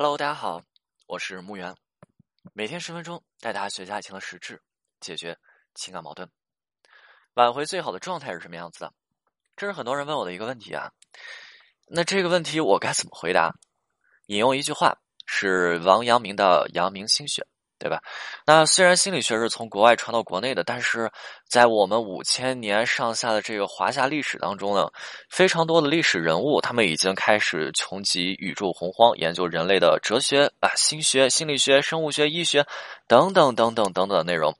[0.00, 0.62] Hello，大家好，
[1.08, 1.74] 我是木源，
[2.52, 4.62] 每天十分钟带大家学习爱情的实质，
[5.00, 5.36] 解决
[5.74, 6.30] 情感矛盾。
[7.34, 8.94] 挽回最好的状态是什么样子的？
[9.56, 10.92] 这是很多人问我的一个问题啊。
[11.88, 13.52] 那这个问题我该怎么回答？
[14.26, 17.42] 引用一句话，是王阳明的《阳明心学》。
[17.78, 18.02] 对吧？
[18.44, 21.10] 那虽然心理学是从国外传到国内的，但是
[21.48, 24.90] 在我们五千年上下的这个华夏历史当中呢，
[25.30, 32.66] 非常多的历史人物，他们已经开始穷极宇宙洪荒，研究人类的哲学啊、心学、心理学、生物学、医学
[33.06, 34.52] 等等等等等等的内容，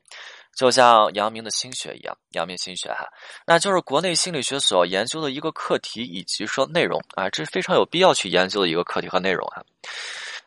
[0.56, 3.06] 就像阳明的心学一样，阳明心学哈，
[3.46, 9.62] 那就是国内心理学所要研究的一个课题以及说内容啊，这是非常有必要去研究的一个课题和内容啊。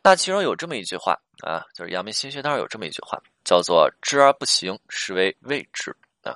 [0.03, 1.15] 那其中有这么一句话
[1.45, 6.35] 啊，就是阳明心学当中有这么一句话，叫做“知而不行，是为未知”啊。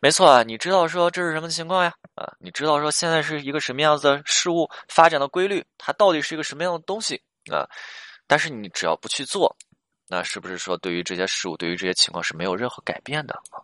[0.00, 1.94] 没错啊，你知道说这是什么情况呀？
[2.16, 7.66] 啊，你知道说现在是一个什么样子的事物发展的规律，它到底是一个什么样的东西啊？
[8.26, 9.56] 但是你只要不去做，
[10.12, 13.56] 那是不是说对于这些事物，对于这些情况是没有任何改变的啊？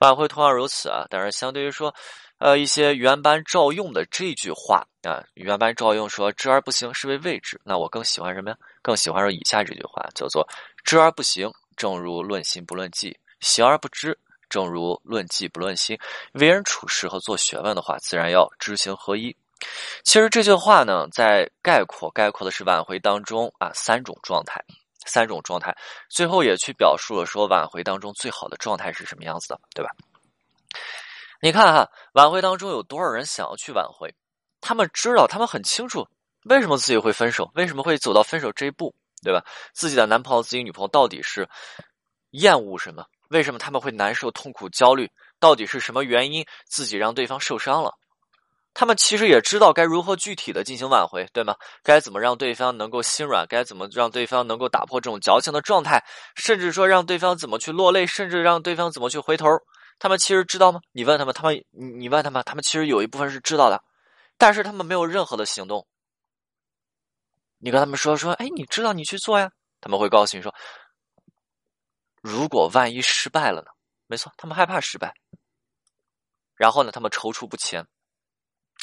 [0.00, 1.06] 挽回同样如此啊。
[1.08, 1.94] 但是相对于说。
[2.38, 7.58] 呃，一些原班照用的这句话啊，原班照用说“知而不行，是为未知”。
[7.64, 8.56] 那我更喜欢什么呀？
[8.82, 10.46] 更喜欢说以下这句话，叫做
[10.84, 14.18] “知而不行，正如论心不论迹；行而不知，
[14.50, 15.96] 正如论迹不论心。
[16.32, 19.34] 为人处事和做学问的话，自然要知行合一。”
[20.02, 24.62] 其实这句话呢，在概括概括的是挽回当中啊三种状态，
[25.06, 25.74] 三种状态，
[26.08, 29.90] 最后也去表述了说挽回当中最好的状态是什么样子的，对吧？
[31.40, 34.14] 你看哈，挽回当中有多少人想要去挽回？
[34.60, 36.06] 他们知道，他们很清楚
[36.44, 39.44] 为什么自己会分手，为什么会走到分手这一步，对吧？
[39.72, 41.48] 自己的男朋友、自己女朋友到底是
[42.30, 43.04] 厌恶什么？
[43.28, 45.10] 为什么他们会难受、痛苦、焦虑？
[45.40, 47.94] 到底是什么原因自己让对方受伤了？
[48.74, 51.54] 他们其实也知道该如何具体的进行挽回，对吗？
[51.84, 53.46] 该怎么让对方能够心软？
[53.46, 56.04] 该怎么让对方能够打破这种矫情的状态？
[56.34, 58.04] 甚至说让对方怎么去落泪？
[58.04, 59.48] 甚至让对方怎么去回头？
[60.00, 60.80] 他们其实知道吗？
[60.90, 63.80] 你问他们，他们你问他们，他们其实有一部分是知道的，
[64.36, 65.86] 但是他们没有任何的行动。
[67.58, 69.50] 你跟他们说说，哎，你知道你去做呀？
[69.80, 70.52] 他们会告诉你说，
[72.20, 73.68] 如果万一失败了呢？
[74.08, 75.14] 没错，他们害怕失败。
[76.56, 77.86] 然后呢，他们踌躇不前。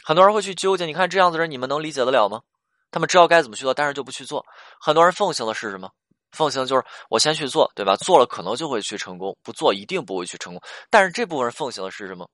[0.03, 2.41] 很多人会去纠结，你看这样的人，你们能理解得了吗？
[2.89, 4.45] 他们知道该怎么去做，但是就不去做。
[4.79, 5.89] 很多人奉行的是什么？
[6.31, 7.95] 奉行就是我先去做，对吧？
[7.97, 10.61] 做了可能就会去成功，不做一定不会去成功。
[10.89, 12.29] 但是这部分人奉行的是什么？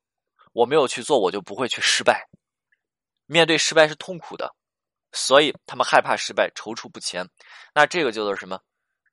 [0.53, 2.27] 我没有去做，我就不会去失败。
[3.25, 4.51] 面对失败是痛苦的，
[5.11, 7.27] 所以他们害怕失败，踌躇不前。
[7.73, 8.59] 那这个就是什么？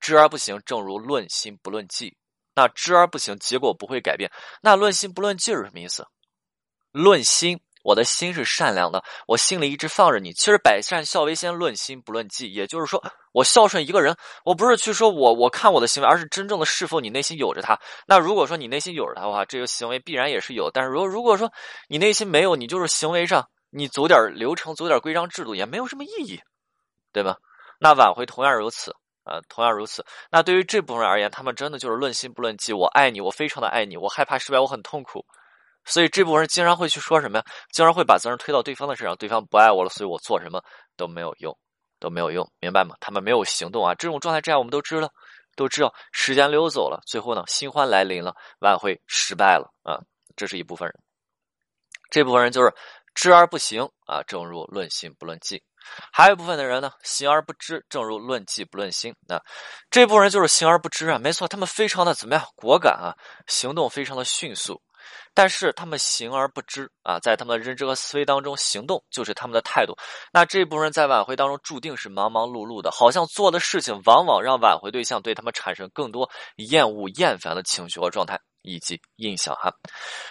[0.01, 2.17] 知而不行，正如论心不论迹。
[2.55, 4.31] 那知而不行，结果不会改变。
[4.63, 6.07] 那论心不论迹是什么意思？
[6.93, 7.61] 论心。
[7.85, 10.33] 我的心是善良的，我心里一直放着你。
[10.33, 17.79] 其实百善孝为先，论心不论迹，也就是说，我孝顺一个人，我不是去说我我看我的行为，而是真正的是否你内心有着他。
[18.07, 20.71] 那如果说你内心有着他的话，这个行为必然也是有。
[20.71, 21.53] 但是如如果说
[21.87, 26.41] 你内心没有，你就是行为上你走点流程，走点规章制度，也没有什么意义，
[27.13, 27.37] 对吧？
[27.81, 30.07] 那挽回同样如此啊，同样如此。
[30.31, 32.73] 那对于这部分人而言，他们真的就是论心不论迹。
[32.73, 35.23] 我爱你，我非常的爱你，我害怕失败，我很痛苦。
[35.85, 37.45] 所以这部分人经常会去说什么呀？
[37.73, 40.63] 经常会把责任推到对方的身上，对方不爱我了，所以我做什么
[40.97, 41.57] 都没有用，
[42.01, 42.95] 都没有用，明白吗？
[43.01, 45.09] 他们没有行动啊，这种状态这样我们都知道，
[45.57, 45.93] 都知道。
[46.13, 50.01] 时间溜走了，最后呢，新欢来临了，挽回失败了啊，
[50.37, 50.99] 这是一部分人。
[52.11, 52.73] 这部分人就是
[53.15, 55.63] 知而不行啊，正如论心不论迹。
[56.11, 59.15] 还有一部分的人呢，行而不知，正如论迹不论心。
[59.29, 59.39] 那
[59.91, 62.43] 这部分人就是行而不知啊，没错，他们非常的怎么样？
[62.57, 63.13] 果敢啊，
[63.47, 64.81] 行动非常的迅速。
[65.35, 69.97] 但是他们行而不知啊，在他们的认知和思维当中，行动就是他们的态度。
[70.33, 79.73] 那这部分人在挽回当中注定是忙忙碌碌的，好像做的事情往往让挽回对象对他们产生更多厌恶、厌烦的情绪和状态以及印象哈。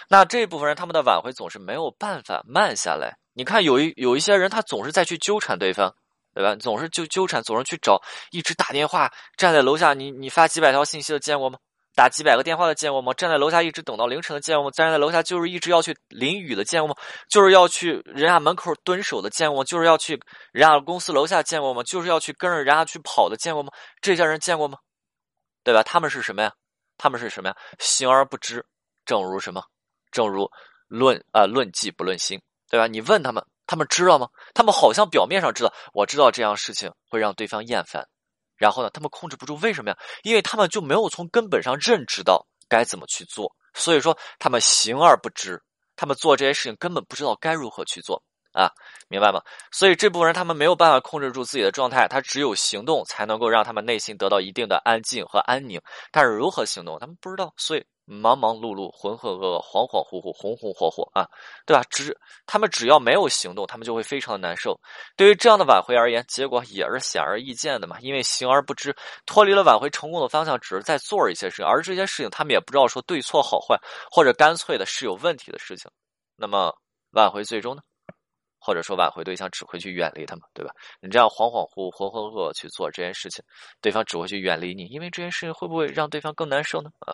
[0.09, 3.17] 那这部分人他们的挽回总是没有办法慢下来。
[3.33, 5.93] 你看，有一有一些人他总是在去纠缠对方，
[6.35, 6.55] 对吧？
[6.55, 7.99] 总是就纠缠，总是去找，
[8.31, 11.57] 一直打电话，站在楼下，你你发几百条信息的见过吗？
[11.95, 13.13] 打几百个电话的见过吗？
[13.13, 14.71] 站在楼下一直等到凌晨的见过吗？
[14.71, 16.95] 站在楼下就是一直要去淋雨的见过吗？
[17.29, 19.63] 就是要去人家门口蹲守的见过吗？
[19.63, 20.19] 就是要去
[20.51, 21.83] 人家公司楼下见过吗？
[21.83, 23.71] 就是要去跟着人家去跑的见过吗？
[24.01, 24.77] 这些人见过吗？
[25.63, 25.83] 对吧？
[25.83, 26.51] 他们是什么呀？
[26.97, 27.55] 他们是什么呀？
[27.79, 28.65] 行而不知，
[29.05, 29.63] 正如什么？
[30.11, 30.49] 正如
[30.87, 32.87] 论啊论迹不论心，对吧？
[32.87, 34.27] 你问他们，他们知道吗？
[34.53, 38.07] 他们好像表面上知道，我知道这样事情会让对方厌烦。
[38.57, 39.97] 然后呢，他们控制不住，为什么呀？
[40.23, 45.61] 因为他们就没有从根本上认知到该怎么去做，所以说他们行而不知，
[45.95, 48.23] 他们做这些事情根本不知道该如何去做。
[48.53, 48.69] 啊，
[49.07, 49.41] 明白吗？
[49.71, 55.81] 所以这部分人他们没有办法控制住自己的状态，他只有行动才能够让他们内心得到一定的安静和安宁。
[56.11, 57.83] 但是如何行动，他们不知道，所以。
[58.05, 61.25] 忙忙碌碌，浑浑噩噩，恍恍惚惚，红红火火啊，
[61.65, 61.83] 对吧？
[61.89, 64.79] 只他们只要没有行动，他们就会非常的难受。
[65.15, 67.97] 对于这样的挽回而言，结果也是显而易见的嘛。
[68.01, 68.95] 因为行而不知，
[69.25, 73.79] 脱离了挽回成功的方向，只是在做一些事情，而这些事情他们也不知道说对错好坏，
[74.11, 75.89] 或者干脆的是有问题的事情。
[76.35, 76.73] 那么
[77.11, 77.81] 挽回最终呢？
[78.63, 80.71] 或者说挽回对象只会去远离他们，对吧？
[81.01, 83.43] 你这样恍恍惚惚、浑浑噩噩去做这件事情，
[83.81, 86.89] 对方只会去远离你，因为这件事情会不会让对方更难受呢？
[86.99, 87.13] 啊，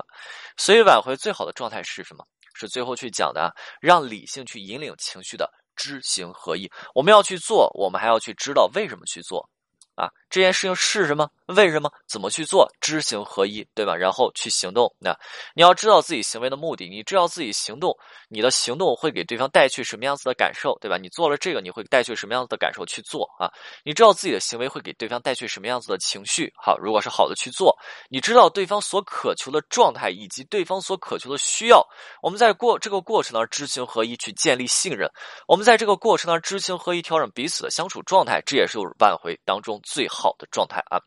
[0.57, 2.23] 所以挽回最好的状态是什么？
[2.53, 3.51] 是最后去讲的，
[3.81, 6.69] 让理性去引领情绪的知行合一。
[6.93, 9.49] 我们要去做，我们还要去知道为什么去做。
[9.95, 11.29] 啊，这件事情是什么？
[11.47, 11.91] 为什么？
[12.07, 12.71] 怎么去做？
[12.79, 13.95] 知行合一，对吧？
[13.95, 14.93] 然后去行动。
[14.99, 15.17] 那
[15.55, 17.97] 你要知道自己行为的目的，你知道自己行动，
[18.27, 20.97] 你的行动会给对方带去什么样子的感受，对吧？
[20.97, 23.49] 你做了这个，你会带去什么样子的感受去做啊？
[23.83, 26.53] 你知道自己的行为会给对方带去什么样子的情绪？
[26.55, 27.75] 好，如果是好的去做，
[28.09, 31.83] 你知道对方所渴求的状态以及对方所渴求的需要，
[32.21, 35.09] 我们在过这个过程当中知行合一去建立信任，
[35.47, 39.81] 我们在这个过程当中知行合一调整彼此的相处状态，这也是挽回当中。
[39.83, 40.99] 最好好的状态啊，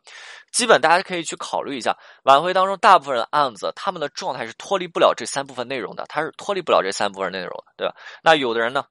[0.53, 1.95] 基本大家可以去考虑一下，
[2.25, 7.95] 挽回当中大部分的案子，他们的状态是脱离不了这三部分内容的，他是脱离不了这三部分内容的，对吧？
[8.23, 8.85] 那有的人呢，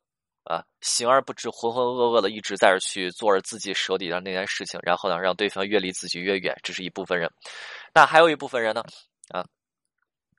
[0.44, 7.30] 啊，行而不知，浑浑噩噩的一直在这去做着自己手底下那件事情，然后呢，让对方越离自己越远，这是一部分人。
[7.94, 8.84] 那还有一部分人呢，
[9.30, 9.44] 啊，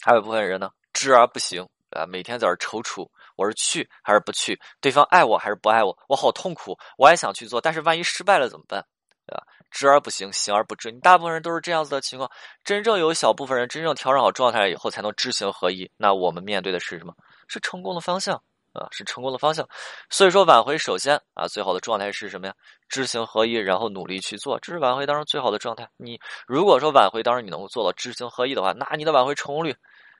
[0.00, 4.58] 还有一部分人呢，知而不行，啊，每天在这踌躇，我是去还是不去？
[4.80, 5.96] 对方爱我还是不爱我？
[6.08, 8.84] 我好痛苦，我也想去做，但是万一失败了怎么办？
[9.26, 9.42] 对吧？
[9.70, 10.90] 知而不行，行而不知。
[10.90, 12.30] 你大部分人都是这样子的情况。
[12.64, 15.90] 真正有小部分人真正调整好状态以后，才能知行合一。
[15.96, 17.14] 那我们面对的是什么？
[17.48, 18.34] 是成功的方向
[18.72, 19.66] 啊，是成功的方向。
[20.10, 22.54] 所以说，挽回首先啊，最好的状态是什么呀？
[22.88, 25.88] 知行合一，然后努力去做，这是挽回当中最好的状态。
[25.96, 29.74] 你如果说挽回当中你能够做到知行合一的话，那你的挽回成功率，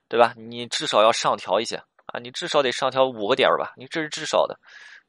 [0.09, 0.33] 对吧？
[0.37, 1.77] 你至少要上调一些
[2.07, 3.73] 啊，你至少得上调五个点吧？
[3.77, 4.59] 你这是至少的。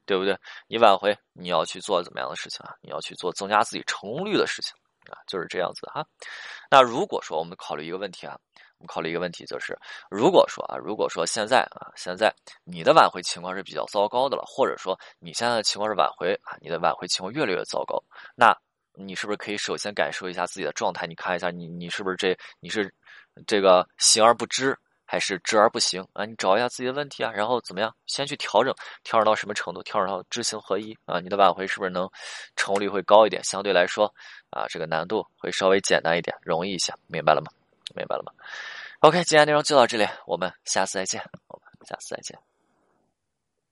[0.05, 0.37] 对不对？
[0.67, 2.75] 你挽回，你要去做怎么样的事情啊？
[2.81, 4.73] 你要去做增加自己成功率的事情
[5.11, 6.05] 啊，就是这样子哈。
[6.69, 8.37] 那如果说我们考虑一个问题啊，
[8.77, 9.77] 我们考虑一个问题就是，
[10.09, 12.33] 如果说啊，如果说现在啊，现在
[12.63, 18.01] 你的挽回情况是比较糟糕的了，或者说你现在的情况是挽回啊，你的挽回情况越来越糟糕，
[18.35, 18.55] 那
[18.93, 21.07] 你是不是可以首先感受一下自己的状态？
[21.07, 22.93] 你看一下你你是不是这你是
[23.47, 24.77] 这个行而不知？
[25.05, 26.25] 还是知而不行啊！
[26.25, 27.93] 你找一下自己的问题啊，然后怎么样？
[28.05, 28.73] 先去调整，
[29.03, 29.83] 调整到什么程度？
[29.83, 31.19] 调整到知行合一啊！
[31.19, 32.09] 你的挽回是不是能
[32.55, 33.43] 成功率会高一点？
[33.43, 34.05] 相对来说
[34.49, 37.51] 啊，这个难度会稍微简单一点，容易一些，明白了吗？
[37.95, 38.31] 明白了吗
[38.99, 42.52] ？OK，今天内容就到这里，我们下次再见，我们下次再见。